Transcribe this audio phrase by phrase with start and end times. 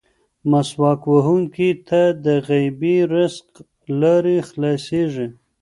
[0.49, 3.47] مسواک وهونکي ته د غیبي رزق
[4.01, 5.27] لارې خلاصېږي.